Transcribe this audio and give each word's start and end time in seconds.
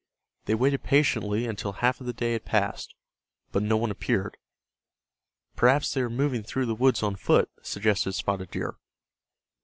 They 0.45 0.55
waited 0.55 0.81
patiently 0.81 1.45
until 1.45 1.73
half 1.73 1.99
of 2.01 2.07
the 2.07 2.11
day 2.13 2.33
had 2.33 2.43
passed, 2.43 2.95
but 3.51 3.61
no 3.61 3.77
one 3.77 3.91
appeared. 3.91 4.35
"Perhaps 5.55 5.93
they 5.93 6.01
are 6.01 6.09
moving 6.09 6.41
through 6.41 6.65
the 6.65 6.73
woods 6.73 7.03
on 7.03 7.15
foot," 7.15 7.51
suggested 7.61 8.13
Spotted 8.13 8.49
Deer. 8.49 8.77